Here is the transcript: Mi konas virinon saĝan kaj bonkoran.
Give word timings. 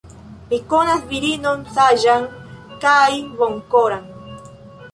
Mi 0.51 0.57
konas 0.71 1.03
virinon 1.11 1.61
saĝan 1.75 2.25
kaj 2.87 2.97
bonkoran. 3.43 4.09